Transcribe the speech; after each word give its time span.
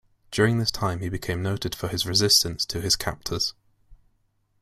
During 0.31 0.57
this 0.57 0.71
time 0.71 1.01
he 1.01 1.09
became 1.09 1.43
noted 1.43 1.75
for 1.75 1.87
his 1.87 2.07
resistance 2.07 2.65
to 2.65 2.81
his 2.81 2.95
captors. 2.95 3.53